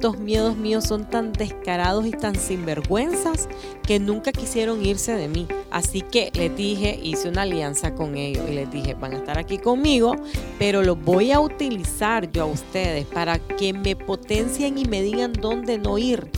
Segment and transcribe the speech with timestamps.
[0.00, 3.50] estos miedos míos son tan descarados y tan sinvergüenzas
[3.86, 5.46] que nunca quisieron irse de mí.
[5.70, 9.36] Así que les dije, hice una alianza con ellos y les dije, van a estar
[9.36, 10.16] aquí conmigo,
[10.58, 15.34] pero los voy a utilizar yo a ustedes para que me potencien y me digan
[15.34, 16.30] dónde no ir,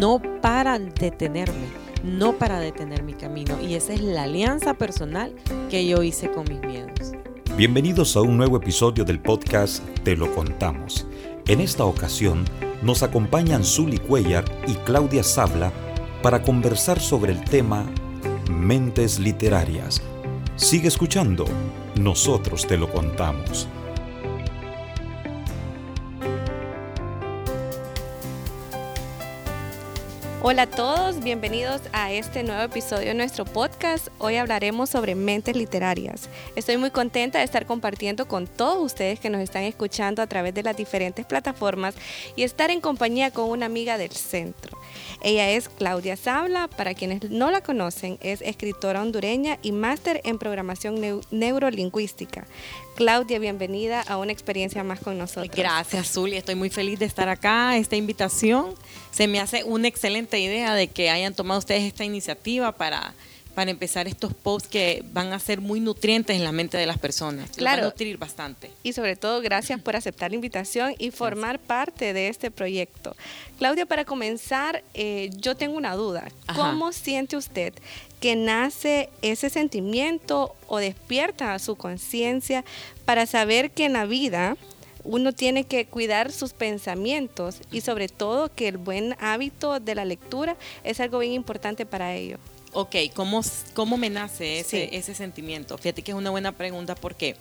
[0.00, 1.66] no para detenerme,
[2.02, 3.58] no para detener mi camino.
[3.60, 5.34] Y esa es la alianza personal
[5.68, 7.12] que yo hice con mis miedos.
[7.58, 11.06] Bienvenidos a un nuevo episodio del podcast Te lo contamos.
[11.46, 12.46] En esta ocasión
[12.82, 15.72] nos acompañan Zully Cuellar y Claudia Sabla
[16.22, 17.86] para conversar sobre el tema
[18.50, 20.02] Mentes Literarias.
[20.56, 21.44] Sigue escuchando,
[21.96, 23.68] nosotros te lo contamos.
[30.44, 34.08] Hola a todos, bienvenidos a este nuevo episodio de nuestro podcast.
[34.18, 36.28] Hoy hablaremos sobre mentes literarias.
[36.56, 40.52] Estoy muy contenta de estar compartiendo con todos ustedes que nos están escuchando a través
[40.52, 41.94] de las diferentes plataformas
[42.34, 44.76] y estar en compañía con una amiga del centro.
[45.22, 50.40] Ella es Claudia Sabla, para quienes no la conocen, es escritora hondureña y máster en
[50.40, 52.48] programación neurolingüística.
[52.94, 55.56] Claudia, bienvenida a una experiencia más con nosotros.
[55.56, 56.36] Gracias, Zuli.
[56.36, 57.76] Estoy muy feliz de estar acá.
[57.76, 58.74] Esta invitación
[59.10, 63.14] se me hace una excelente idea de que hayan tomado ustedes esta iniciativa para
[63.54, 66.98] para empezar estos posts que van a ser muy nutrientes en la mente de las
[66.98, 67.50] personas.
[67.50, 67.82] Claro.
[67.82, 68.70] van a nutrir bastante.
[68.82, 73.14] Y sobre todo, gracias por aceptar la invitación y formar parte de este proyecto.
[73.58, 76.28] Claudia, para comenzar, eh, yo tengo una duda.
[76.54, 77.74] ¿Cómo siente usted
[78.22, 82.64] que nace ese sentimiento o despierta su conciencia
[83.04, 84.56] para saber que en la vida
[85.02, 90.04] uno tiene que cuidar sus pensamientos y sobre todo que el buen hábito de la
[90.04, 92.38] lectura es algo bien importante para ello?
[92.72, 93.40] Ok, ¿cómo,
[93.74, 95.76] cómo me nace ese, ese sentimiento?
[95.76, 97.34] Fíjate que es una buena pregunta porque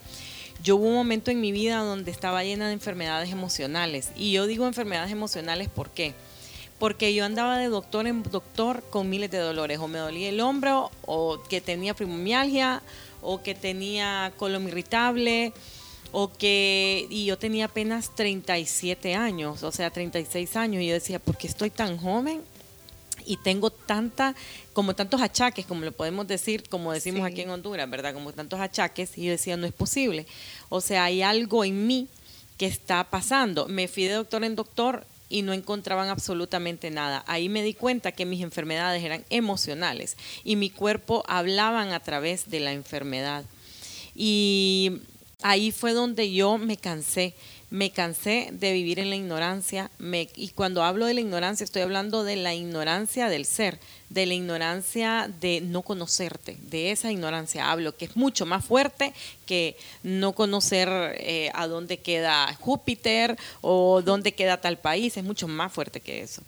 [0.63, 4.09] yo hubo un momento en mi vida donde estaba llena de enfermedades emocionales.
[4.15, 6.15] Y yo digo enfermedades emocionales ¿por qué?
[6.15, 6.30] Porque
[7.13, 9.79] yo andaba de doctor en doctor con miles de dolores.
[9.79, 12.81] O me dolía el hombro, o que tenía fibromialgia,
[13.21, 15.53] o que tenía colon irritable,
[16.11, 17.07] o que...
[17.09, 20.81] Y yo tenía apenas 37 años, o sea, 36 años.
[20.81, 22.41] Y yo decía, ¿por qué estoy tan joven?
[23.23, 24.33] y tengo tanta,
[24.73, 28.15] como tantos achaques, como lo podemos decir, como decimos aquí en Honduras, ¿verdad?
[28.15, 30.25] Como tantos achaques, y yo decía, no es posible.
[30.69, 32.07] O sea, hay algo en mí
[32.57, 33.67] que está pasando.
[33.67, 37.23] Me fui de doctor en doctor y no encontraban absolutamente nada.
[37.25, 42.49] Ahí me di cuenta que mis enfermedades eran emocionales y mi cuerpo hablaban a través
[42.49, 43.45] de la enfermedad.
[44.13, 44.99] Y
[45.41, 47.33] ahí fue donde yo me cansé
[47.71, 49.89] me cansé de vivir en la ignorancia,
[50.35, 54.33] y cuando hablo de la ignorancia estoy hablando de la ignorancia del ser, de la
[54.33, 59.13] ignorancia de no conocerte, de esa ignorancia hablo, que es mucho más fuerte
[59.45, 65.47] que no conocer eh, a dónde queda Júpiter o dónde queda tal país, es mucho
[65.47, 66.43] más fuerte que eso.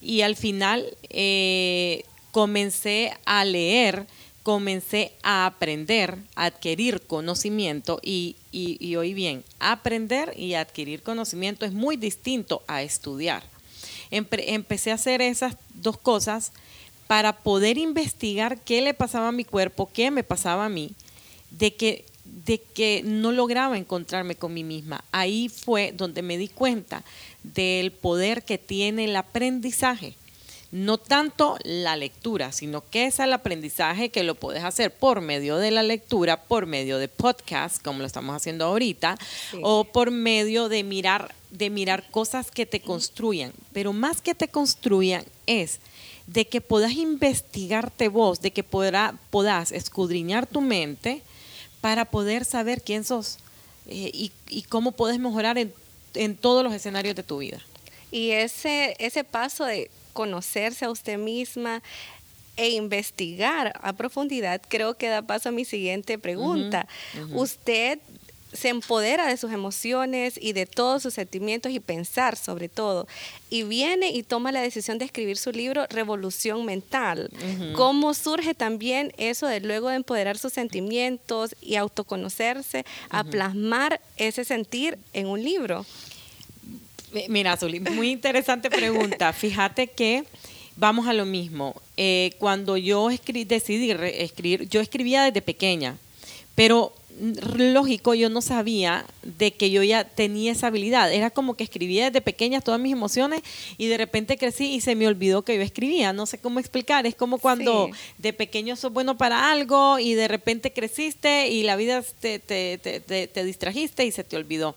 [0.00, 4.06] Y al final eh, comencé a leer,
[4.42, 11.72] comencé a aprender, a adquirir conocimiento y, y, hoy bien, aprender y adquirir conocimiento es
[11.72, 13.42] muy distinto a estudiar.
[14.10, 16.52] empecé a hacer esas dos cosas
[17.06, 20.92] para poder investigar qué le pasaba a mi cuerpo, qué me pasaba a mí,
[21.50, 25.02] de que, de que no lograba encontrarme con mí misma.
[25.12, 27.02] Ahí fue donde me di cuenta
[27.42, 30.14] del poder que tiene el aprendizaje
[30.72, 35.58] no tanto la lectura, sino que es el aprendizaje que lo puedes hacer por medio
[35.58, 39.18] de la lectura, por medio de podcast, como lo estamos haciendo ahorita,
[39.60, 43.52] o por medio de mirar, de mirar cosas que te construyan.
[43.74, 45.78] Pero más que te construyan es
[46.26, 51.20] de que puedas investigarte vos, de que puedas escudriñar tu mente
[51.82, 53.36] para poder saber quién sos
[53.88, 55.74] eh, y, cómo puedes mejorar en,
[56.14, 57.60] en todos los escenarios de tu vida.
[58.10, 61.82] Y ese, ese paso de conocerse a usted misma
[62.56, 66.86] e investigar a profundidad, creo que da paso a mi siguiente pregunta.
[67.32, 67.98] Usted
[68.52, 73.06] se empodera de sus emociones y de todos sus sentimientos y pensar sobre todo.
[73.48, 77.30] Y viene y toma la decisión de escribir su libro Revolución Mental.
[77.74, 84.44] ¿Cómo surge también eso de luego de empoderar sus sentimientos y autoconocerse, a plasmar ese
[84.44, 85.86] sentir en un libro?
[87.28, 89.32] Mira, Zuli, muy interesante pregunta.
[89.32, 90.24] Fíjate que
[90.76, 91.74] vamos a lo mismo.
[91.96, 95.96] Eh, cuando yo decidí escribir, yo escribía desde pequeña,
[96.54, 96.92] pero
[97.38, 101.12] lógico, yo no sabía de que yo ya tenía esa habilidad.
[101.12, 103.42] Era como que escribía desde pequeña todas mis emociones
[103.76, 106.12] y de repente crecí y se me olvidó que yo escribía.
[106.12, 107.06] No sé cómo explicar.
[107.06, 111.76] Es como cuando de pequeño sos bueno para algo y de repente creciste y la
[111.76, 114.74] vida te, te, te, te distrajiste y se te olvidó.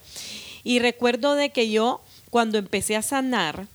[0.63, 3.67] Y recuerdo de que yo cuando empecé a sanar,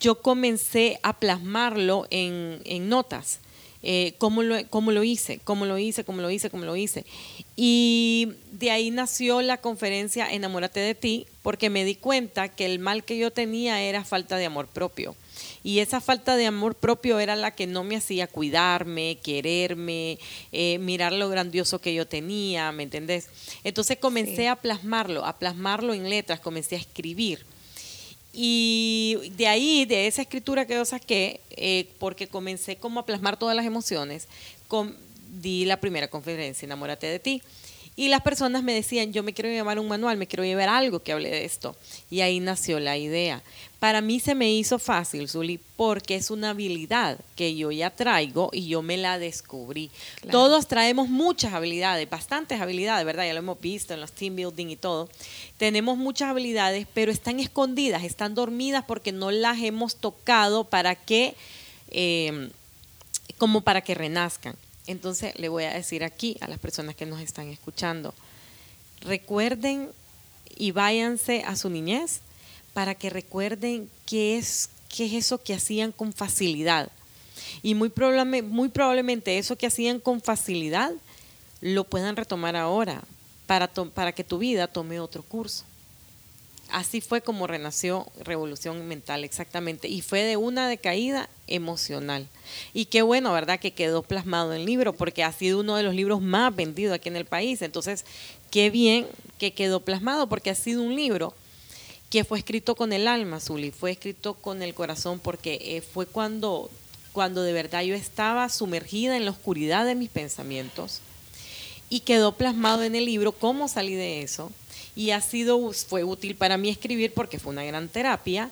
[0.00, 3.40] yo comencé a plasmarlo en, en notas.
[3.84, 7.04] Eh, cómo, lo, cómo lo hice, cómo lo hice, cómo lo hice, cómo lo hice.
[7.56, 12.78] Y de ahí nació la conferencia Enamórate de ti, porque me di cuenta que el
[12.78, 15.16] mal que yo tenía era falta de amor propio.
[15.64, 20.18] Y esa falta de amor propio era la que no me hacía cuidarme, quererme,
[20.52, 23.28] eh, mirar lo grandioso que yo tenía, ¿me entendés?
[23.64, 27.44] Entonces comencé a plasmarlo, a plasmarlo en letras, comencé a escribir.
[28.32, 33.38] Y de ahí, de esa escritura que yo saqué, eh, porque comencé como a plasmar
[33.38, 34.26] todas las emociones,
[35.40, 37.42] di la primera conferencia, Enamórate de ti.
[37.94, 41.02] Y las personas me decían, yo me quiero llevar un manual, me quiero llevar algo
[41.02, 41.76] que hable de esto.
[42.10, 43.42] Y ahí nació la idea.
[43.78, 48.48] Para mí se me hizo fácil, Zuli, porque es una habilidad que yo ya traigo
[48.52, 49.90] y yo me la descubrí.
[50.30, 53.26] Todos traemos muchas habilidades, bastantes habilidades, ¿verdad?
[53.26, 55.10] Ya lo hemos visto en los team building y todo.
[55.58, 61.34] Tenemos muchas habilidades, pero están escondidas, están dormidas porque no las hemos tocado para que,
[61.90, 62.50] eh,
[63.36, 64.54] como para que renazcan.
[64.86, 68.14] Entonces le voy a decir aquí a las personas que nos están escuchando,
[69.00, 69.90] recuerden
[70.56, 72.20] y váyanse a su niñez
[72.72, 76.90] para que recuerden qué es, qué es eso que hacían con facilidad.
[77.62, 77.92] Y muy,
[78.44, 80.92] muy probablemente eso que hacían con facilidad
[81.60, 83.02] lo puedan retomar ahora
[83.46, 85.64] para, para que tu vida tome otro curso.
[86.70, 89.88] Así fue como renació Revolución Mental, exactamente.
[89.88, 92.28] Y fue de una decaída emocional.
[92.72, 93.60] Y qué bueno, ¿verdad?
[93.60, 96.94] Que quedó plasmado en el libro, porque ha sido uno de los libros más vendidos
[96.94, 97.60] aquí en el país.
[97.60, 98.06] Entonces,
[98.50, 99.06] qué bien
[99.38, 101.34] que quedó plasmado, porque ha sido un libro
[102.12, 106.04] que fue escrito con el alma, Zuli, fue escrito con el corazón, porque eh, fue
[106.04, 106.70] cuando,
[107.12, 111.00] cuando de verdad yo estaba sumergida en la oscuridad de mis pensamientos
[111.88, 114.52] y quedó plasmado en el libro cómo salí de eso
[114.94, 118.50] y ha sido, fue útil para mí escribir porque fue una gran terapia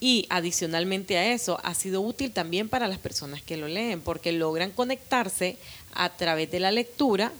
[0.00, 4.32] y adicionalmente a eso ha sido útil también para las personas que lo leen porque
[4.32, 5.56] logran conectarse
[5.94, 7.32] a través de la lectura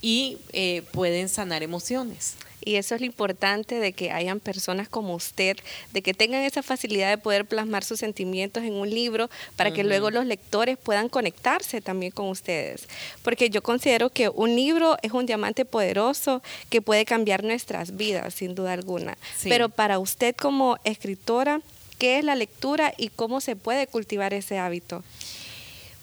[0.00, 2.34] y eh, pueden sanar emociones.
[2.64, 5.56] Y eso es lo importante de que hayan personas como usted,
[5.92, 9.84] de que tengan esa facilidad de poder plasmar sus sentimientos en un libro para que
[9.84, 12.88] luego los lectores puedan conectarse también con ustedes.
[13.22, 18.34] Porque yo considero que un libro es un diamante poderoso que puede cambiar nuestras vidas,
[18.34, 19.16] sin duda alguna.
[19.44, 21.60] Pero para usted como escritora,
[21.98, 25.02] ¿qué es la lectura y cómo se puede cultivar ese hábito?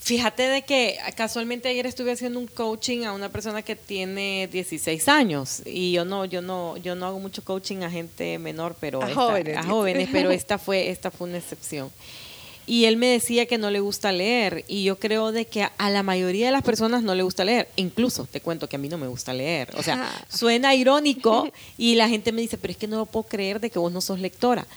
[0.05, 5.07] Fíjate de que casualmente ayer estuve haciendo un coaching a una persona que tiene 16
[5.07, 9.01] años y yo no yo no yo no hago mucho coaching a gente menor, pero
[9.01, 11.89] a, jóvenes, a jóvenes, pero esta fue esta fue una excepción.
[12.67, 15.89] Y él me decía que no le gusta leer y yo creo de que a
[15.89, 17.67] la mayoría de las personas no le gusta leer.
[17.75, 19.71] Incluso te cuento que a mí no me gusta leer.
[19.75, 23.23] O sea, suena irónico y la gente me dice, pero es que no lo puedo
[23.23, 24.67] creer de que vos no sos lectora.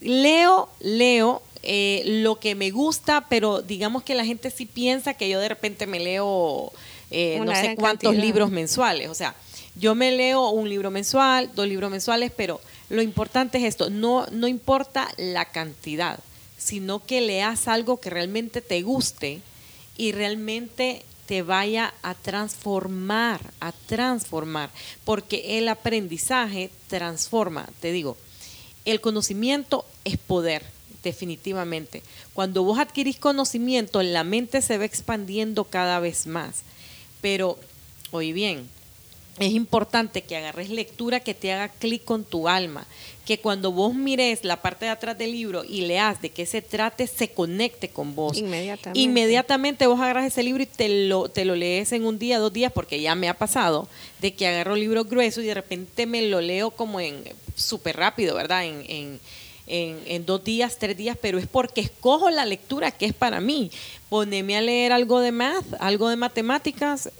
[0.00, 5.28] Leo, leo, eh, lo que me gusta, pero digamos que la gente sí piensa que
[5.28, 6.72] yo de repente me leo
[7.10, 9.08] eh, no sé cuántos libros mensuales.
[9.08, 9.34] O sea,
[9.74, 14.26] yo me leo un libro mensual, dos libros mensuales, pero lo importante es esto, no,
[14.32, 16.18] no importa la cantidad,
[16.56, 19.40] sino que leas algo que realmente te guste
[19.96, 24.70] y realmente te vaya a transformar, a transformar,
[25.04, 28.16] porque el aprendizaje transforma, te digo,
[28.84, 32.02] el conocimiento es poder definitivamente.
[32.32, 36.62] Cuando vos adquirís conocimiento, la mente se va expandiendo cada vez más.
[37.20, 37.58] Pero,
[38.10, 38.68] oye bien,
[39.38, 42.86] es importante que agarres lectura que te haga clic con tu alma,
[43.26, 46.62] que cuando vos mires la parte de atrás del libro y leas de qué se
[46.62, 48.38] trate, se conecte con vos.
[48.38, 48.98] Inmediatamente.
[48.98, 52.52] Inmediatamente vos agarras ese libro y te lo, te lo lees en un día, dos
[52.52, 53.88] días, porque ya me ha pasado
[54.20, 57.22] de que agarro libros gruesos y de repente me lo leo como en
[57.54, 58.64] súper rápido, ¿verdad?
[58.64, 59.20] en en,
[60.24, 63.70] dos días, tres días, pero es porque escojo la lectura que es para mí.
[64.08, 67.10] Poneme a leer algo de math, algo de matemáticas.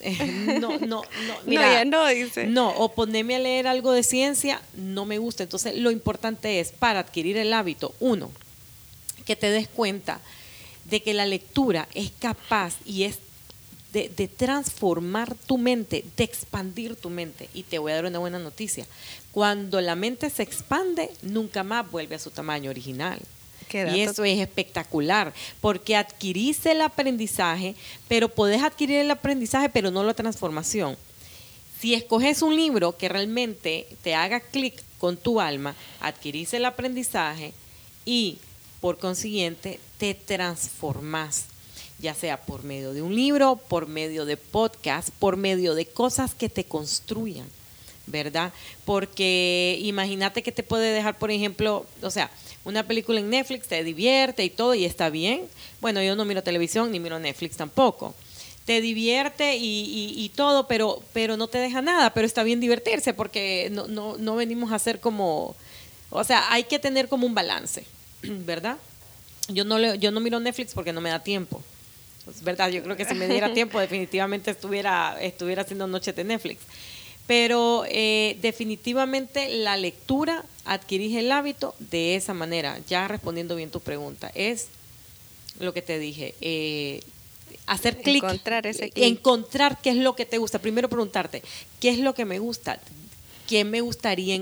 [0.00, 1.02] Eh, no, no, no,
[1.46, 2.46] mira, no, dice.
[2.46, 5.42] No, o poneme a leer algo de ciencia, no me gusta.
[5.42, 8.30] Entonces, lo importante es, para adquirir el hábito, uno,
[9.26, 10.20] que te des cuenta
[10.84, 13.18] de que la lectura es capaz y es
[13.92, 17.48] de, de, transformar tu mente, de expandir tu mente.
[17.54, 18.86] Y te voy a dar una buena noticia.
[19.32, 23.20] Cuando la mente se expande, nunca más vuelve a su tamaño original.
[23.72, 27.74] Y eso es espectacular, porque adquirís el aprendizaje,
[28.08, 30.96] pero podés adquirir el aprendizaje, pero no la transformación.
[31.80, 37.52] Si escoges un libro que realmente te haga clic con tu alma, adquirís el aprendizaje
[38.04, 38.38] y
[38.80, 41.46] por consiguiente te transformás
[42.00, 46.34] ya sea por medio de un libro, por medio de podcast, por medio de cosas
[46.34, 47.46] que te construyan.
[48.10, 48.52] ¿verdad?
[48.84, 52.30] Porque imagínate que te puede dejar, por ejemplo, o sea,
[52.64, 55.42] una película en Netflix te divierte y todo y está bien.
[55.80, 58.14] Bueno, yo no miro televisión ni miro Netflix tampoco.
[58.64, 63.68] Te divierte y, todo, pero, pero no te deja nada, pero está bien divertirse porque
[63.72, 65.56] no, no, no venimos a ser como,
[66.10, 67.84] o sea, hay que tener como un balance,
[68.22, 68.76] ¿verdad?
[69.48, 71.62] Yo no, le, yo no miro Netflix porque no me da tiempo.
[72.28, 76.24] Es verdad, yo creo que si me diera tiempo definitivamente estuviera, estuviera haciendo noche de
[76.24, 76.60] Netflix.
[77.26, 83.80] Pero eh, definitivamente la lectura adquirís el hábito de esa manera, ya respondiendo bien tu
[83.80, 84.32] pregunta.
[84.34, 84.66] Es
[85.60, 87.02] lo que te dije, eh,
[87.66, 88.24] hacer clic.
[88.24, 90.58] Encontrar ese Encontrar qué es lo que te gusta.
[90.58, 91.42] Primero preguntarte,
[91.78, 92.80] ¿qué es lo que me gusta?
[93.50, 94.40] Qué me gustaría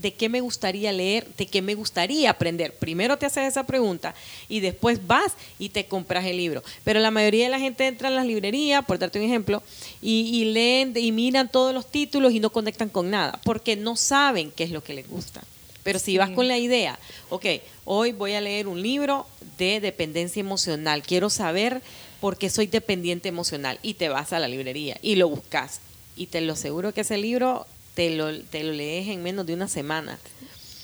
[0.00, 2.74] de qué me gustaría leer, de qué me gustaría aprender.
[2.74, 4.16] Primero te haces esa pregunta
[4.48, 6.64] y después vas y te compras el libro.
[6.82, 9.62] Pero la mayoría de la gente entra en las librerías, por darte un ejemplo,
[10.02, 14.50] y, leen y miran todos los títulos y no conectan con nada, porque no saben
[14.50, 15.40] qué es lo que les gusta.
[15.84, 16.98] Pero si vas con la idea,
[17.30, 17.46] ok,
[17.84, 21.80] hoy voy a leer un libro de dependencia emocional, quiero saber
[22.20, 25.80] por qué soy dependiente emocional, y te vas a la librería y lo buscas.
[26.16, 27.64] Y te lo aseguro que ese libro
[27.98, 30.20] te lo, te lo lees en menos de una semana.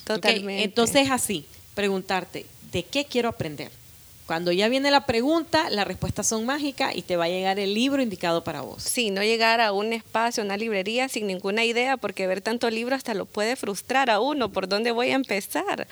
[0.02, 0.64] Totalmente.
[0.64, 3.70] Entonces, así, preguntarte, ¿de qué quiero aprender?
[4.26, 7.72] Cuando ya viene la pregunta, las respuestas son mágicas y te va a llegar el
[7.72, 8.82] libro indicado para vos.
[8.82, 12.96] Sí, no llegar a un espacio, una librería sin ninguna idea, porque ver tanto libro
[12.96, 15.86] hasta lo puede frustrar a uno, por dónde voy a empezar.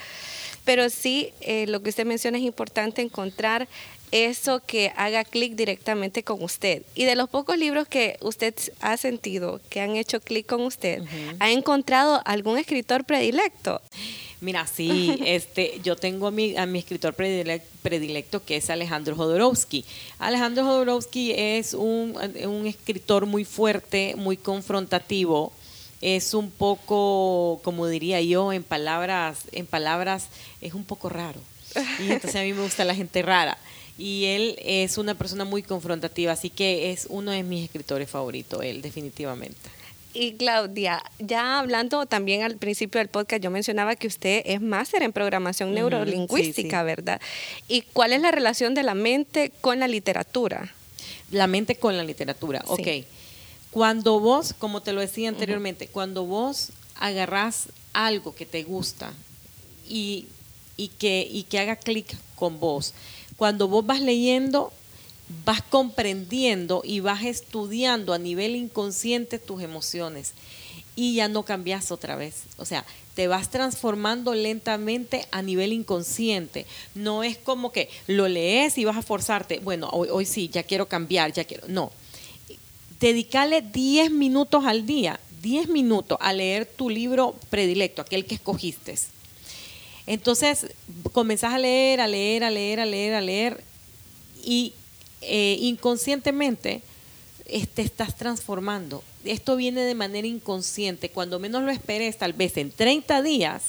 [0.65, 3.69] Pero sí, eh, lo que usted menciona es importante encontrar
[4.13, 6.83] eso que haga clic directamente con usted.
[6.95, 11.03] Y de los pocos libros que usted ha sentido que han hecho clic con usted,
[11.41, 13.81] ¿ha encontrado algún escritor predilecto?
[14.41, 19.85] Mira, sí, este, yo tengo a mi, a mi escritor predilecto, que es Alejandro Jodorowsky.
[20.19, 25.53] Alejandro Jodorowsky es un, un escritor muy fuerte, muy confrontativo,
[26.03, 30.27] es un poco, como diría yo, en palabras, en palabras,
[30.61, 31.41] es un poco raro.
[32.01, 33.57] Y entonces a mí me gusta la gente rara
[33.99, 38.63] y él es una persona muy confrontativa, así que es uno de mis escritores favoritos,
[38.63, 39.71] él definitivamente.
[40.15, 45.03] Y Claudia, ya hablando también al principio del podcast, yo mencionaba que usted es máster
[45.03, 47.21] en programación neurolingüística, ¿verdad?
[47.67, 50.75] ¿Y cuál es la relación de la mente con la literatura?
[51.31, 52.89] La mente con la literatura, ok.
[53.71, 59.15] Cuando vos, como te lo decía anteriormente, cuando vos agarrás algo que te gusta
[59.89, 60.27] y,
[60.77, 62.93] y, que, y que haga clic con vos,
[63.37, 64.73] cuando vos vas leyendo,
[65.45, 70.35] vas comprendiendo y vas estudiando a nivel inconsciente tus emociones
[70.95, 72.43] y ya no cambias otra vez.
[72.59, 72.85] O sea,
[73.15, 76.67] te vas transformando lentamente a nivel inconsciente.
[76.95, 80.63] No es como que lo lees y vas a forzarte, bueno, hoy, hoy sí, ya
[80.63, 81.67] quiero cambiar, ya quiero.
[81.69, 81.93] No.
[83.01, 88.97] Dedicale 10 minutos al día, 10 minutos a leer tu libro predilecto, aquel que escogiste.
[90.07, 90.67] Entonces,
[91.13, 93.65] comenzás a leer, a leer, a leer, a leer, a leer
[94.45, 94.75] y
[95.21, 96.83] eh, inconscientemente
[97.75, 99.03] te estás transformando.
[99.25, 101.11] Esto viene de manera inconsciente.
[101.11, 103.63] Cuando menos lo esperes, tal vez en 30 días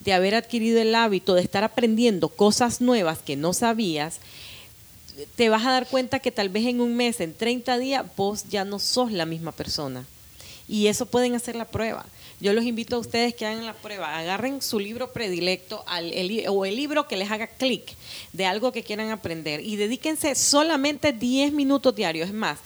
[0.00, 4.20] de haber adquirido el hábito de estar aprendiendo cosas nuevas que no sabías,
[5.34, 8.44] te vas a dar cuenta que tal vez en un mes, en 30 días, vos
[8.48, 10.06] ya no sos la misma persona.
[10.68, 12.06] Y eso pueden hacer la prueba.
[12.38, 15.84] Yo los invito a ustedes que hagan la prueba, agarren su libro predilecto
[16.48, 17.94] o el libro que les haga clic
[18.32, 22.28] de algo que quieran aprender y dedíquense solamente 10 minutos diarios.
[22.28, 22.58] Es más,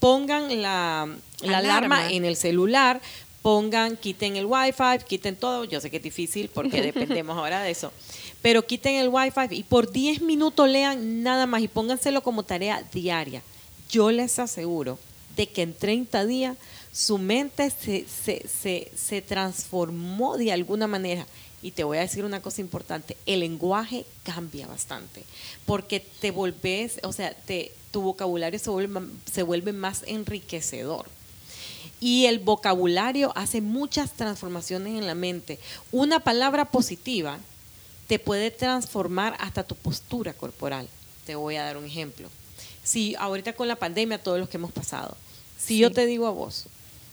[0.00, 1.08] pongan la,
[1.46, 2.10] alarma.
[2.10, 3.02] en el celular,
[3.42, 5.64] pongan, quiten el wifi, quiten todo.
[5.64, 7.92] Yo sé que es difícil porque dependemos ahora de eso.
[8.40, 12.82] Pero quiten el wifi y por 10 minutos lean nada más y pónganselo como tarea
[12.92, 13.42] diaria.
[13.90, 14.98] Yo les aseguro
[15.36, 16.56] de que en 30 días
[16.92, 21.26] su mente se, se, se, transformó de alguna manera.
[21.62, 25.24] Y te voy a decir una cosa importante, el lenguaje cambia bastante,
[25.66, 31.06] porque te volvés, o sea, te, tu vocabulario se vuelve, se vuelve más enriquecedor.
[32.00, 35.58] Y el vocabulario hace muchas transformaciones en la mente.
[35.90, 37.38] Una palabra positiva
[38.06, 40.88] te puede transformar hasta tu postura corporal.
[41.26, 42.28] Te voy a dar un ejemplo.
[42.84, 45.16] Si ahorita con la pandemia, todos los que hemos pasado,
[45.58, 46.66] si yo te digo a vos,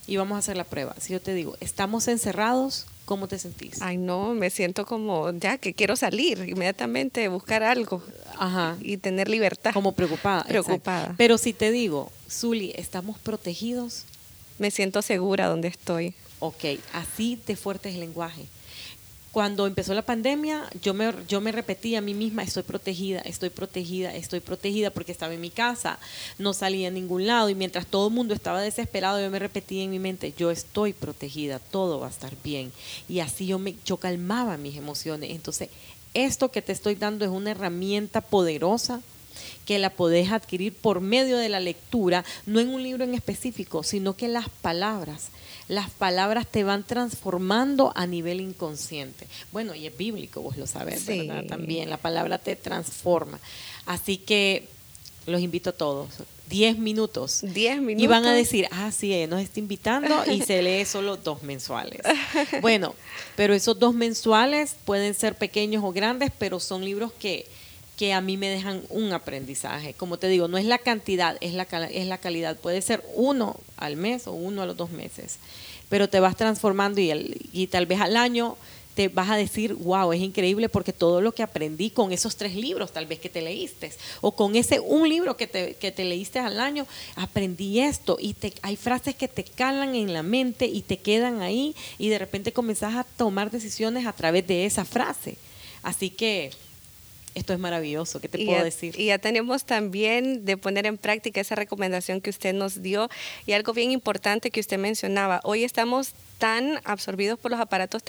[0.08, 0.96] y vamos a hacer la prueba.
[1.00, 3.82] Si yo te digo, estamos encerrados, ¿cómo te sentís?
[3.82, 8.02] Ay, no, me siento como ya que quiero salir inmediatamente, buscar algo
[8.38, 8.78] Ajá.
[8.82, 9.74] y tener libertad.
[9.74, 10.44] Como preocupada.
[10.44, 11.16] Preocupada.
[11.18, 14.06] Pero si te digo, Zuli, estamos protegidos.
[14.60, 16.14] Me siento segura donde estoy.
[16.40, 18.46] Ok, así de fuerte es el lenguaje.
[19.36, 23.50] Cuando empezó la pandemia, yo me, yo me repetí a mí misma, estoy protegida, estoy
[23.50, 26.00] protegida, estoy protegida porque estaba en mi casa,
[26.40, 29.82] no salía a ningún lado y mientras todo el mundo estaba desesperado, yo me repetí
[29.82, 32.72] en mi mente, yo estoy protegida, todo va a estar bien.
[33.10, 35.32] Y así yo, me, yo calmaba mis emociones.
[35.32, 35.68] Entonces,
[36.14, 39.02] esto que te estoy dando es una herramienta poderosa
[39.66, 43.84] que la podés adquirir por medio de la lectura, no en un libro en específico,
[43.84, 45.28] sino que las palabras
[45.68, 49.28] las palabras te van transformando a nivel inconsciente.
[49.52, 51.46] Bueno, y es bíblico, vos lo sabés, ¿verdad?
[51.46, 53.40] También la palabra te transforma.
[53.86, 54.68] Así que
[55.26, 56.10] los invito a todos.
[56.48, 57.40] Diez minutos.
[57.42, 58.04] Diez minutos.
[58.04, 61.42] Y van a decir, ah, sí, ella nos está invitando y se lee solo dos
[61.42, 62.02] mensuales.
[62.62, 62.94] Bueno,
[63.36, 67.48] pero esos dos mensuales pueden ser pequeños o grandes, pero son libros que,
[67.98, 69.94] que a mí me dejan un aprendizaje.
[69.94, 72.58] Como te digo, no es la cantidad, es la, es la calidad.
[72.58, 75.38] Puede ser uno al mes o uno a los dos meses,
[75.90, 78.58] pero te vas transformando y, y tal vez al año
[78.96, 82.56] te vas a decir, wow, es increíble porque todo lo que aprendí con esos tres
[82.56, 86.06] libros tal vez que te leíste, o con ese un libro que te, que te
[86.06, 90.66] leíste al año, aprendí esto y te, hay frases que te calan en la mente
[90.66, 94.86] y te quedan ahí y de repente comenzás a tomar decisiones a través de esa
[94.86, 95.38] frase.
[95.84, 96.52] Así que
[97.36, 99.00] esto es maravilloso, ¿qué te puedo decir?
[99.00, 103.10] Y ya tenemos también de poner en práctica esa recomendación que usted nos dio
[103.46, 105.42] y algo bien importante que usted mencionaba.
[105.44, 108.04] Hoy estamos tan absorbidos por los aparatos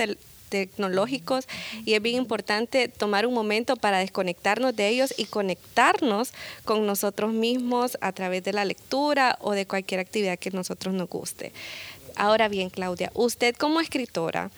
[0.49, 1.49] tecnológicos
[1.85, 6.33] y es bien importante tomar un momento para desconectarnos de ellos y conectarnos
[6.65, 10.95] con nosotros mismos a través de la lectura o de cualquier actividad que a nosotros
[10.95, 11.53] nos guste.
[12.15, 14.51] Ahora bien, Claudia, usted como escritora,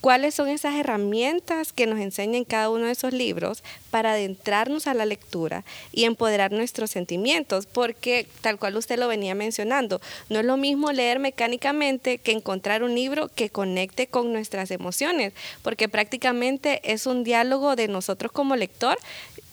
[0.00, 4.94] cuáles son esas herramientas que nos enseñan cada uno de esos libros para adentrarnos a
[4.94, 10.44] la lectura y empoderar nuestros sentimientos, porque tal cual usted lo venía mencionando, no es
[10.44, 16.80] lo mismo leer mecánicamente que encontrar un libro que conecte con nuestras emociones, porque prácticamente
[16.84, 18.98] es un diálogo de nosotros como lector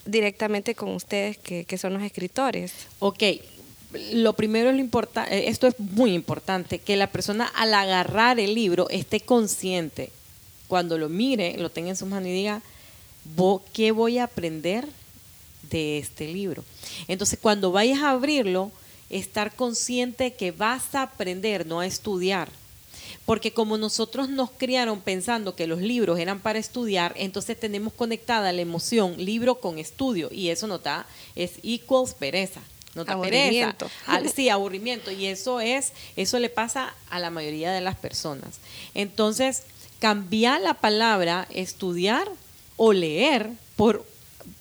[0.06, 2.74] directamente con ustedes que, son los escritores.
[3.00, 3.24] Ok,
[4.14, 8.40] lo primero es lo importante, eh, esto es muy importante, que la persona al agarrar
[8.40, 10.12] el libro esté consciente
[10.68, 12.62] cuando lo mire, lo tenga en sus manos y diga,
[13.74, 14.88] ¿qué voy a aprender
[15.70, 16.64] de este libro?
[17.08, 18.72] Entonces, cuando vayas a abrirlo,
[19.10, 22.50] estar consciente que vas a aprender, no a estudiar.
[23.26, 28.54] Porque como nosotros nos criaron pensando que los libros eran para estudiar, entonces tenemos conectada
[28.54, 32.62] la emoción libro con estudio y eso no está, es equals pereza.
[32.94, 33.90] No está aburrimiento.
[34.06, 34.34] pereza.
[34.34, 35.12] sí, aburrimiento.
[35.12, 38.60] Y eso es, eso le pasa a la mayoría de las personas.
[38.94, 39.64] Entonces,
[40.06, 42.30] cambiar la palabra estudiar
[42.78, 44.06] o leer por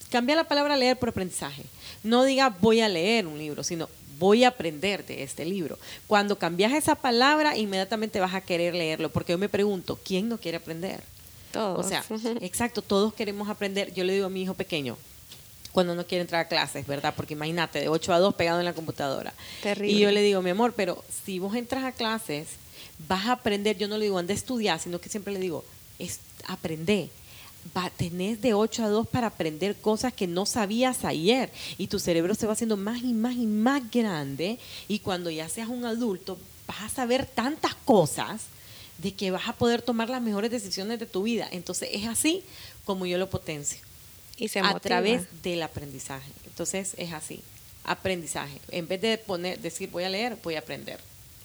[0.09, 1.65] cambiar la palabra leer por aprendizaje.
[2.03, 5.79] No diga voy a leer un libro, sino voy a aprender de este libro.
[6.07, 10.39] Cuando cambias esa palabra, inmediatamente vas a querer leerlo, porque yo me pregunto, ¿quién no
[10.39, 11.03] quiere aprender?
[11.53, 11.85] Todos.
[11.85, 12.03] O sea,
[12.41, 13.93] exacto, todos queremos aprender.
[13.93, 14.97] Yo le digo a mi hijo pequeño,
[15.73, 17.13] cuando no quiere entrar a clases, ¿verdad?
[17.15, 19.35] Porque imagínate, de 8 a 2 pegado en la computadora.
[19.63, 19.93] Terrible.
[19.93, 22.64] Y yo le digo, mi amor, pero si vos entras a clases
[23.09, 25.65] vas a aprender, yo no le digo anda a estudiar, sino que siempre le digo,
[25.99, 27.09] es aprender.
[27.75, 31.99] Va, tenés de 8 a 2 para aprender cosas que no sabías ayer y tu
[31.99, 35.87] cerebro se va haciendo más y más y más grande y cuando ya seas un
[35.87, 38.43] adulto vas a saber tantas cosas
[38.99, 41.49] de que vas a poder tomar las mejores decisiones de tu vida.
[41.53, 42.43] Entonces es así
[42.85, 43.81] como yo lo potencio.
[44.37, 46.31] Y se a través del aprendizaje.
[46.45, 47.41] Entonces es así,
[47.85, 48.61] aprendizaje.
[48.73, 51.01] En vez de poner, decir voy a leer, voy a aprender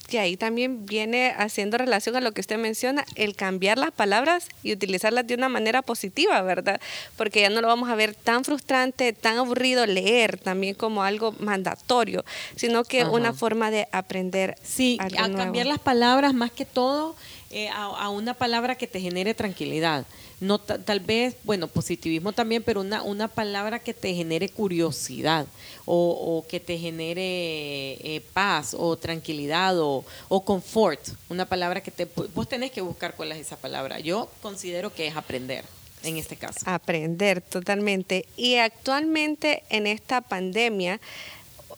[0.09, 4.49] que ahí también viene haciendo relación a lo que usted menciona, el cambiar las palabras
[4.63, 6.81] y utilizarlas de una manera positiva, ¿verdad?
[7.15, 11.33] Porque ya no lo vamos a ver tan frustrante, tan aburrido leer también como algo
[11.39, 14.55] mandatorio, sino que una forma de aprender.
[14.63, 17.15] Sí, a cambiar las palabras más que todo
[17.51, 20.05] eh, a una palabra que te genere tranquilidad
[20.39, 25.45] no tal vez, bueno, positivismo también, pero una, una palabra que te genere curiosidad
[25.85, 32.07] o, que te genere eh, paz o tranquilidad o, o, confort, una palabra que te...
[32.33, 33.99] Vos tenés que buscar cuál es esa palabra.
[33.99, 35.65] Yo considero que es aprender
[36.03, 36.59] en este caso.
[36.65, 38.25] Aprender totalmente.
[38.37, 41.01] Y actualmente en esta pandemia,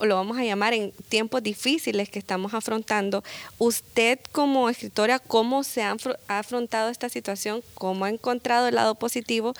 [0.06, 3.24] lo vamos a llamar en tiempos difíciles que estamos afrontando,
[3.58, 5.96] usted como escritora, ¿cómo se ha
[6.28, 7.64] afrontado esta situación?
[7.76, 9.54] ¿Cómo ha encontrado el lado positivo?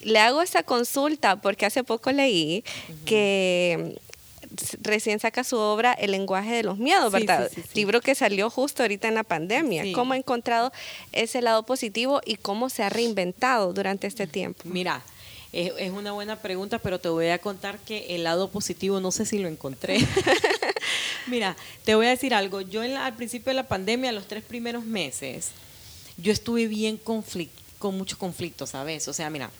[0.00, 2.64] Le hago esa consulta porque hace poco leí
[3.06, 3.98] que
[4.82, 7.50] recién saca su obra El lenguaje de los miedos, ¿verdad?
[7.74, 9.84] Libro que salió justo ahorita en la pandemia.
[9.94, 10.72] ¿Cómo ha encontrado
[11.12, 14.62] ese lado positivo y cómo se ha reinventado durante este tiempo?
[14.64, 15.02] Mira,
[15.54, 19.24] es, una buena pregunta, pero te voy a contar que el lado positivo no sé
[19.24, 19.98] si lo encontré.
[21.26, 22.60] Mira, te voy a decir algo.
[22.60, 25.50] Yo al principio de la pandemia, los tres primeros meses,
[26.16, 27.24] yo estuve bien con
[27.96, 29.06] mucho conflicto, ¿sabes?
[29.08, 29.50] O sea, mira,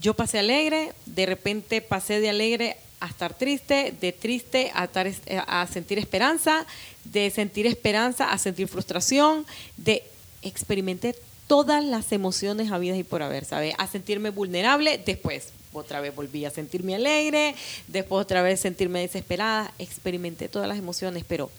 [0.00, 5.10] yo pasé alegre, de repente pasé de alegre a estar triste, de triste a, estar,
[5.46, 6.66] a sentir esperanza,
[7.04, 10.02] de sentir esperanza a sentir frustración, de
[10.42, 11.14] experimenté
[11.46, 13.74] todas las emociones habidas y por haber, ¿sabes?
[13.78, 17.54] A sentirme vulnerable, después otra vez volví a sentirme alegre,
[17.86, 21.50] después otra vez sentirme desesperada, experimenté todas las emociones, pero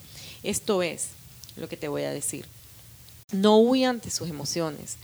[0.43, 1.09] esto es
[1.55, 2.45] lo que te voy a decir.
[3.31, 4.97] No huyan de sus emociones,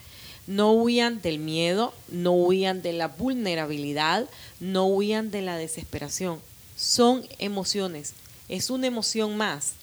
[0.47, 4.27] no huyan del miedo, no huyan de la vulnerabilidad,
[4.59, 6.39] no huyan de la desesperación.
[6.75, 8.13] Son emociones,
[8.49, 9.73] es una emoción más.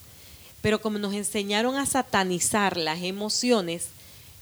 [0.63, 3.87] Pero como nos enseñaron a satanizar las emociones,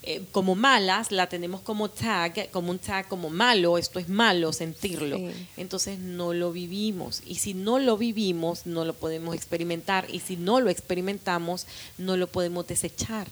[0.05, 4.53] eh, como malas, la tenemos como tag, como un tag como malo, esto es malo
[4.53, 5.19] sentirlo.
[5.57, 7.23] Entonces no lo vivimos.
[7.27, 10.07] Y si no lo vivimos, no lo podemos experimentar.
[10.11, 11.67] Y si no lo experimentamos,
[11.99, 13.27] no lo podemos desechar.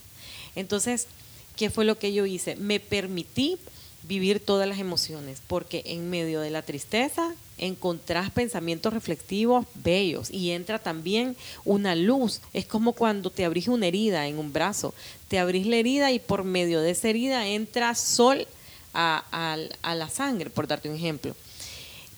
[0.56, 1.06] Entonces,
[1.54, 2.56] ¿qué fue lo que yo hice?
[2.56, 3.58] Me permití
[4.06, 10.50] vivir todas las emociones, porque en medio de la tristeza encontrás pensamientos reflexivos bellos y
[10.50, 12.40] entra también una luz.
[12.52, 14.94] Es como cuando te abrís una herida en un brazo,
[15.28, 18.46] te abrís la herida y por medio de esa herida entra sol
[18.94, 21.34] a, la sangre, por darte un ejemplo.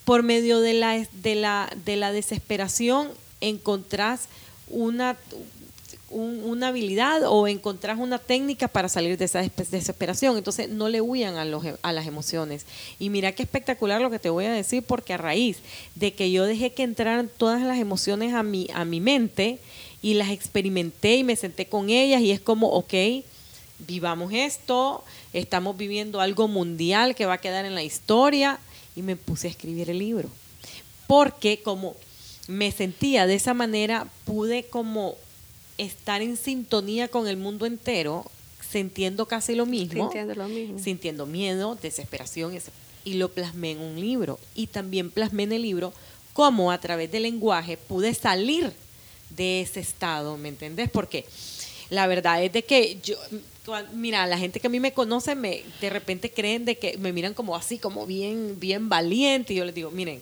[0.05, 3.09] Por medio de la, de la, de la desesperación
[3.41, 4.27] encontrás
[4.69, 5.17] una,
[6.11, 10.37] una habilidad o encontrás una técnica para salir de esa desesperación.
[10.37, 12.65] Entonces no le huyan a, los, a las emociones.
[12.99, 15.57] Y mira qué espectacular lo que te voy a decir porque a raíz
[15.95, 19.59] de que yo dejé que entraran todas las emociones a mi, a mi mente
[20.01, 22.93] y las experimenté y me senté con ellas y es como, ok,
[23.79, 28.59] vivamos esto, estamos viviendo algo mundial que va a quedar en la historia
[28.95, 30.29] y me puse a escribir el libro.
[31.07, 31.95] Porque como
[32.47, 35.15] me sentía de esa manera, pude como
[35.79, 38.25] estar en sintonía con el mundo entero,
[38.69, 40.11] sintiendo casi lo mismo,
[40.77, 42.57] sintiendo, miedo, desesperación,
[43.05, 44.39] y lo plasmé en un libro.
[44.53, 45.93] Y también plasmé en el libro
[46.33, 48.71] cómo a través del lenguaje pude salir
[49.29, 50.89] de ese estado, ¿me entendés?
[50.89, 51.25] Porque
[51.89, 53.15] la verdad es de que yo,
[53.93, 57.13] mira, la gente que a mí me conoce, me, de repente creen de que me
[57.13, 60.21] miran como así, como bien, bien valiente, y yo les digo, miren,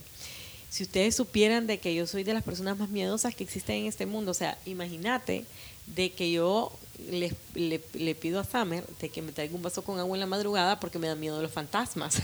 [0.70, 3.86] si ustedes supieran de que yo soy de las personas más miedosas que existen en
[3.88, 5.46] este mundo, o sea, imagínate
[5.88, 6.72] de que yo
[7.10, 7.32] le,
[7.94, 10.80] le, pido a Summer de que me traiga un vaso con agua en la madrugada
[10.80, 12.22] porque me da miedo los fantasmas.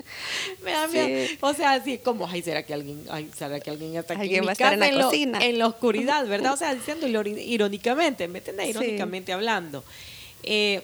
[0.64, 1.28] me da miedo.
[1.40, 4.42] O sea, así como, ay, ¿será que alguien, ay, ¿será que alguien está aquí en,
[4.42, 5.38] mi casa, en, la cocina?
[5.44, 6.52] en la oscuridad, ¿verdad?
[6.52, 8.68] O sea, diciendo irónicamente, ¿me entiendes?
[8.68, 9.82] Irónicamente hablando.
[10.42, 10.82] Eh,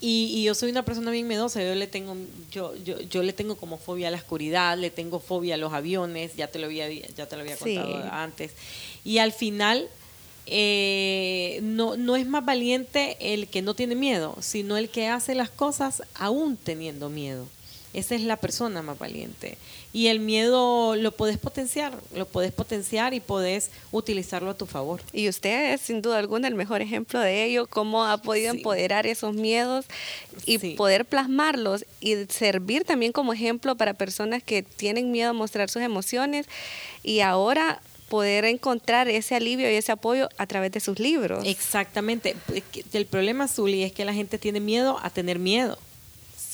[0.00, 2.16] y, yo soy una persona bien miedosa, yo le tengo,
[2.50, 5.72] yo, yo, yo le tengo como fobia a la oscuridad, le tengo fobia a los
[5.72, 8.52] aviones, ya te lo había, ya te lo había contado antes.
[9.04, 9.88] Y al final,
[10.46, 15.34] eh, no, no es más valiente el que no tiene miedo, sino el que hace
[15.34, 17.46] las cosas aún teniendo miedo.
[17.92, 19.58] Esa es la persona más valiente.
[19.92, 25.02] Y el miedo lo puedes potenciar, lo puedes potenciar y puedes utilizarlo a tu favor.
[25.12, 29.06] Y usted es sin duda alguna el mejor ejemplo de ello, cómo ha podido empoderar
[29.06, 29.86] esos miedos
[30.46, 35.68] y poder plasmarlos y servir también como ejemplo para personas que tienen miedo a mostrar
[35.68, 36.46] sus emociones
[37.02, 41.44] y ahora poder encontrar ese alivio y ese apoyo a través de sus libros.
[41.46, 42.36] Exactamente.
[42.92, 45.78] El problema, Zuli, es que la gente tiene miedo a tener miedo.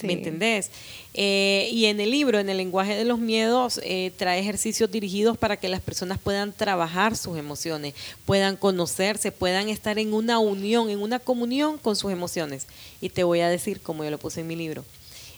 [0.03, 0.71] ¿Me entendés?
[1.15, 5.39] Eh, y en el libro, en el lenguaje de los miedos, eh, trae ejercicios dirigidos
[5.39, 7.95] para que las personas puedan trabajar sus emociones,
[8.27, 12.67] puedan conocerse, puedan estar en una unión, en una comunión con sus emociones.
[13.01, 14.85] Y te voy a decir, como yo lo puse en mi libro,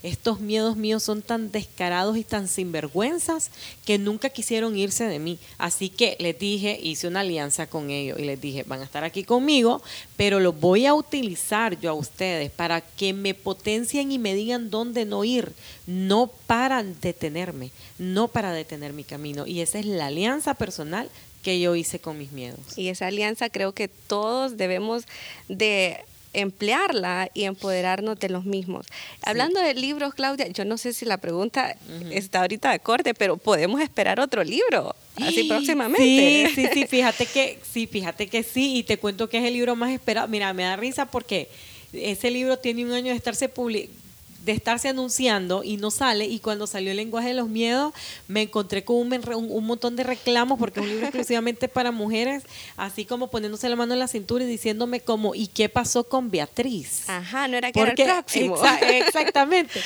[0.02, 3.50] estos miedos míos son tan descarados y tan sinvergüenzas
[3.84, 5.38] que nunca quisieron irse de mí.
[5.58, 9.04] Así que les dije, hice una alianza con ellos y les dije, van a estar
[9.04, 9.82] aquí conmigo,
[10.16, 14.70] pero los voy a utilizar yo a ustedes para que me potencien y me digan
[14.70, 15.52] dónde no ir,
[15.86, 19.46] no para detenerme, no para detener mi camino.
[19.46, 21.10] Y esa es la alianza personal
[21.42, 22.76] que yo hice con mis miedos.
[22.76, 25.04] Y esa alianza creo que todos debemos
[25.48, 28.86] de emplearla y empoderarnos de los mismos.
[29.22, 31.76] Hablando de libros, Claudia, yo no sé si la pregunta
[32.10, 36.50] está ahorita de corte, pero podemos esperar otro libro así próximamente.
[36.54, 39.54] Sí, sí, sí, fíjate que sí, fíjate que sí, y te cuento que es el
[39.54, 40.28] libro más esperado.
[40.28, 41.48] Mira, me da risa porque
[41.92, 44.07] ese libro tiene un año de estarse publicando
[44.48, 46.24] de estarse anunciando y no sale.
[46.24, 47.92] Y cuando salió el lenguaje de los miedos,
[48.28, 52.44] me encontré con un, un, montón de reclamos porque es un libro exclusivamente para mujeres,
[52.78, 56.30] así como poniéndose la mano en la cintura y diciéndome como, ¿y qué pasó con
[56.30, 57.06] Beatriz?
[57.10, 58.56] Ajá, no era que era el próximo.
[58.80, 59.82] exactamente.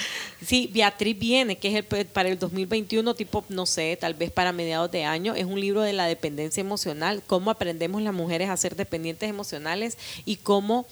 [0.47, 4.53] Sí, Beatriz viene, que es el, para el 2021, tipo, no sé, tal vez para
[4.53, 5.35] mediados de año.
[5.35, 9.99] Es un libro de la dependencia emocional, cómo aprendemos las mujeres a ser dependientes emocionales
[10.25, 10.87] y cómo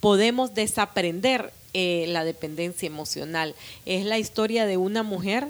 [0.00, 3.54] podemos desaprender eh, la dependencia emocional.
[3.86, 5.48] Es la historia de una mujer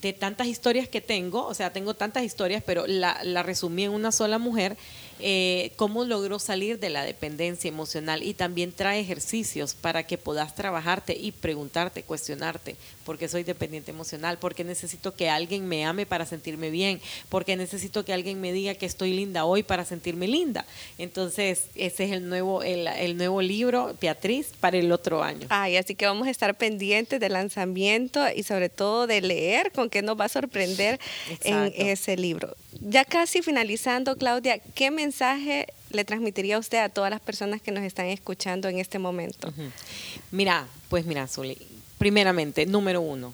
[0.00, 3.92] de tantas historias que tengo, o sea, tengo tantas historias, pero la, la resumí en
[3.92, 4.76] una sola mujer
[5.20, 10.54] eh, cómo logró salir de la dependencia emocional y también trae ejercicios para que puedas
[10.54, 16.26] trabajarte y preguntarte, cuestionarte, porque soy dependiente emocional, porque necesito que alguien me ame para
[16.26, 20.64] sentirme bien, porque necesito que alguien me diga que estoy linda hoy para sentirme linda.
[20.98, 25.46] Entonces, ese es el nuevo, el, nuevo libro, Beatriz, para el otro año.
[25.50, 29.90] Ay, así que vamos a estar pendientes del lanzamiento y sobre todo de leer con
[29.90, 30.98] qué nos va a sorprender
[31.42, 32.56] en ese libro.
[32.80, 37.84] Ya casi finalizando, Claudia, ¿qué mensaje le transmitiría usted a todas las personas que nos
[37.84, 39.52] están escuchando en este momento?
[40.30, 41.56] Mira, pues mira, Zuli,
[41.98, 43.32] primeramente, número uno,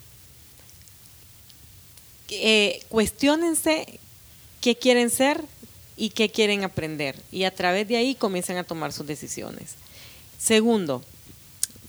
[2.29, 3.99] eh, cuestionense
[4.61, 5.43] qué quieren ser
[5.97, 9.75] y qué quieren aprender y a través de ahí comiencen a tomar sus decisiones.
[10.39, 11.03] Segundo,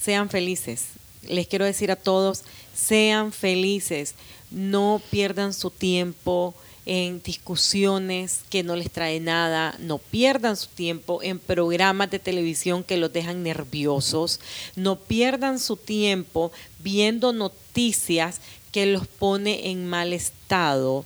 [0.02, 0.86] sean felices.
[1.28, 2.42] Les quiero decir a todos,
[2.76, 4.16] sean felices,
[4.50, 11.22] no pierdan su tiempo en discusiones que no les trae nada, no pierdan su tiempo
[11.22, 14.40] en programas de televisión que los dejan nerviosos,
[14.76, 18.42] no pierdan su tiempo viendo noticias
[18.72, 21.06] que los pone en mal estado.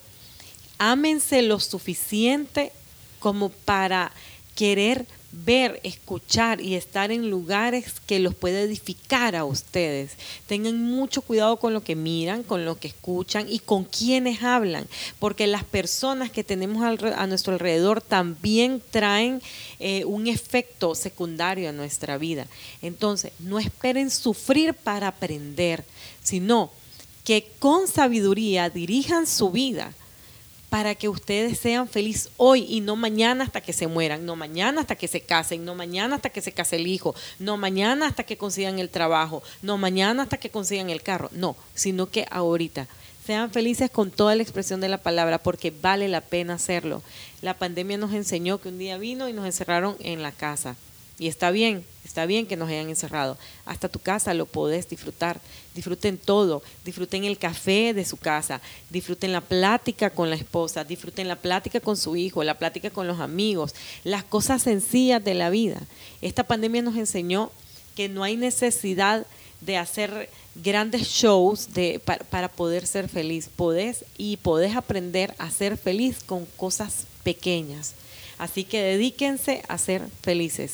[0.77, 2.71] Ámense lo suficiente
[3.19, 4.11] como para
[4.55, 5.05] querer
[5.43, 10.11] ver, escuchar y estar en lugares que los puede edificar a ustedes.
[10.47, 14.87] Tengan mucho cuidado con lo que miran, con lo que escuchan y con quienes hablan,
[15.19, 19.41] porque las personas que tenemos a nuestro alrededor también traen
[19.79, 22.47] eh, un efecto secundario a nuestra vida.
[22.81, 25.83] Entonces, no esperen sufrir para aprender,
[26.23, 26.71] sino
[27.23, 29.93] que con sabiduría dirijan su vida
[30.75, 34.81] para que ustedes sean felices hoy y no mañana hasta que se mueran, no mañana
[34.81, 38.23] hasta que se casen, no mañana hasta que se case el hijo, no mañana hasta
[38.23, 42.89] que consigan el trabajo, no mañana hasta que consigan el carro, no, sino que ahorita.
[43.25, 47.01] Sean felices con toda la expresión de la palabra porque vale la pena hacerlo.
[47.41, 50.75] La pandemia nos enseñó que un día vino y nos encerraron en la casa.
[51.17, 53.37] Y está bien, está bien que nos hayan encerrado.
[53.65, 55.39] Hasta tu casa lo podés disfrutar.
[55.73, 56.61] Disfruten todo.
[56.83, 58.61] Disfruten el café de su casa.
[58.89, 60.83] Disfruten la plática con la esposa.
[60.83, 62.43] Disfruten la plática con su hijo.
[62.43, 63.75] La plática con los amigos.
[64.03, 65.81] Las cosas sencillas de la vida.
[66.21, 67.49] Esta pandemia nos enseñó
[67.95, 69.25] que no hay necesidad
[69.61, 73.49] de hacer grandes shows de, para, para poder ser feliz.
[73.55, 77.93] Podés y podés aprender a ser feliz con cosas pequeñas.
[78.37, 80.73] Así que dedíquense a ser felices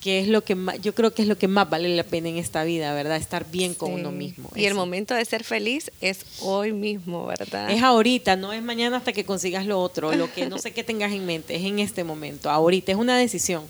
[0.00, 2.28] que es lo que más, yo creo que es lo que más vale la pena
[2.28, 3.16] en esta vida, ¿verdad?
[3.16, 4.50] Estar bien con uno mismo.
[4.54, 7.70] Y el momento de ser feliz es hoy mismo, ¿verdad?
[7.70, 10.84] Es ahorita, no es mañana hasta que consigas lo otro, lo que no sé qué
[10.84, 13.64] tengas en mente, es en este momento, ahorita, es una decisión.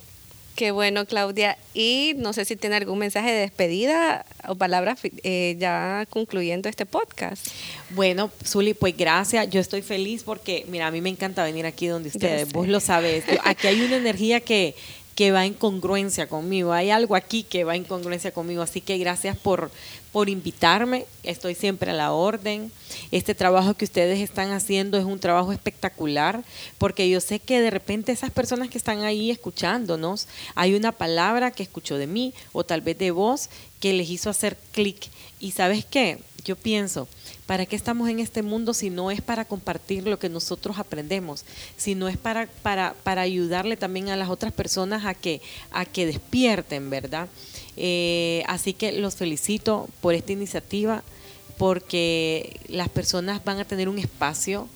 [0.57, 1.59] Qué bueno, Claudia.
[1.75, 6.87] Y no sé si tiene algún mensaje de despedida o palabras eh, ya concluyendo este
[6.87, 7.49] podcast.
[7.91, 9.51] Bueno, Zuli, pues gracias.
[9.51, 12.81] Yo estoy feliz porque, mira, a mí me encanta venir aquí donde ustedes, vos lo
[12.81, 13.25] sabes.
[13.45, 14.75] Aquí hay una energía que,
[15.17, 16.73] que va en congruencia conmigo.
[16.73, 18.63] Hay algo aquí que va en congruencia conmigo.
[18.63, 19.71] Así que gracias por,
[20.13, 21.07] por invitarme.
[21.23, 22.71] Estoy siempre a la orden.
[23.11, 26.45] Este trabajo que ustedes están haciendo es un trabajo espectacular
[26.77, 31.51] porque yo sé que de repente esas personas que están ahí escuchándonos, hay una palabra
[31.51, 33.49] que escuchó de mí o tal vez de vos
[33.81, 35.09] que les hizo hacer clic.
[35.41, 36.19] Y sabes qué?
[36.45, 37.09] Yo pienso,
[37.47, 41.45] ¿Para qué estamos en este mundo si no es para compartir lo que nosotros aprendemos,
[41.77, 45.85] si no es para, para, para ayudarle también a las otras personas a que, a
[45.85, 47.29] que despierten, ¿verdad?
[47.77, 51.05] Eh, así que los felicito por esta iniciativa
[51.57, 54.69] porque las personas van a tener un espacio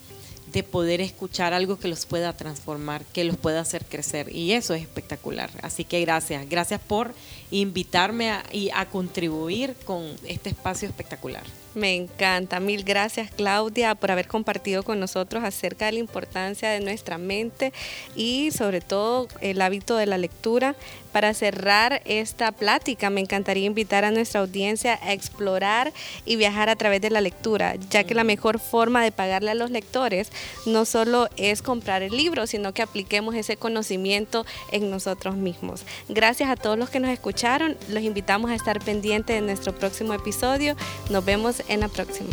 [0.53, 4.35] de poder escuchar algo que los pueda transformar, que los pueda hacer crecer.
[4.35, 5.51] Y eso es espectacular.
[5.63, 6.49] Así que gracias.
[6.49, 7.15] Gracias por
[7.51, 11.43] invitarme a, y a contribuir con este espacio espectacular.
[11.75, 12.59] Me encanta.
[12.59, 17.73] Mil gracias Claudia por haber compartido con nosotros acerca de la importancia de nuestra mente
[18.17, 20.75] y sobre todo el hábito de la lectura.
[21.13, 25.93] Para cerrar esta plática, me encantaría invitar a nuestra audiencia a explorar
[26.25, 29.55] y viajar a través de la lectura, ya que la mejor forma de pagarle a
[29.55, 30.31] los lectores
[30.67, 35.83] no solo es comprar el libro, sino que apliquemos ese conocimiento en nosotros mismos.
[36.09, 37.77] Gracias a todos los que nos escucharon.
[37.89, 40.77] Los invitamos a estar pendientes de nuestro próximo episodio.
[41.11, 42.31] Nos vemos en la próxima.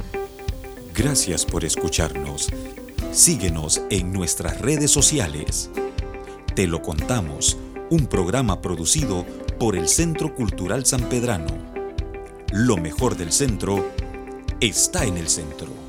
[0.94, 2.50] Gracias por escucharnos.
[3.12, 5.70] Síguenos en nuestras redes sociales.
[6.56, 7.58] Te lo contamos,
[7.90, 9.26] un programa producido
[9.60, 11.48] por el Centro Cultural San Pedrano.
[12.52, 13.86] Lo mejor del centro
[14.60, 15.87] está en el centro.